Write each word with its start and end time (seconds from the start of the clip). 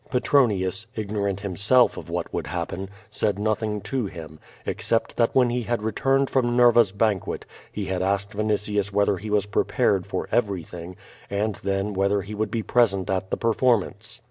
Petronius, 0.09 0.87
ignorant 0.95 1.41
himself 1.41 1.95
of 1.95 2.09
what 2.09 2.33
would 2.33 2.47
happen, 2.47 2.89
said 3.11 3.37
nothing 3.37 3.81
to 3.81 4.07
him, 4.07 4.39
except 4.65 5.15
that 5.15 5.35
when 5.35 5.51
he 5.51 5.61
had 5.61 5.83
returned 5.83 6.27
from 6.27 6.57
Nerva's 6.57 6.91
banquet 6.91 7.45
he 7.71 7.85
had 7.85 8.01
asked 8.01 8.31
Alnitius 8.35 8.91
whether 8.91 9.17
he 9.17 9.29
was 9.29 9.45
prepared 9.45 10.07
for 10.07 10.27
everything, 10.31 10.95
and 11.29 11.59
then 11.61 11.95
wliether 11.95 12.23
he 12.23 12.33
would 12.33 12.49
be 12.49 12.63
present 12.63 13.11
at 13.11 13.29
the 13.29 13.37
performance. 13.37 14.19